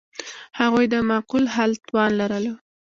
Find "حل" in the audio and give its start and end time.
1.55-1.71